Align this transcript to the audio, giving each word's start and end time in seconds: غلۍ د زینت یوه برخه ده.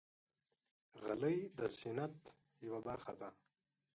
غلۍ 1.03 1.37
د 1.57 1.59
زینت 1.77 2.17
یوه 2.65 2.79
برخه 2.87 3.13
ده. 3.21 3.29